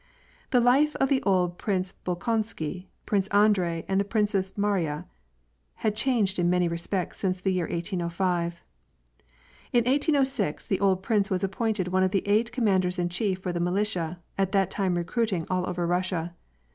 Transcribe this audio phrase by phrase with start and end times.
[0.49, 5.05] The life of the old Prince Bolkonsky, Prince Andrei, and the Princess Mariya,
[5.75, 8.63] had changed in many respects since the year 1805.
[9.73, 13.37] In 1806, the old prince was appointed one of the eight com manders in chief
[13.43, 16.33] for the militia, at that time recruiting all over Russia.